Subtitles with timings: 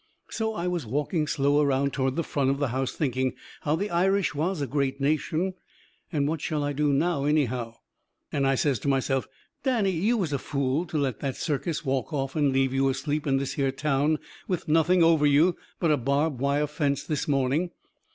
[0.31, 3.91] So I was walking slow around toward the front of the house thinking how the
[3.91, 5.53] Irish was a great nation,
[6.11, 7.75] and what shall I do now, anyhow?
[8.31, 9.27] And I says to myself:
[9.61, 13.27] "Danny, you was a fool to let that circus walk off and leave you asleep
[13.27, 14.17] in this here town
[14.47, 17.69] with nothing over you but a barbed wire fence this morning.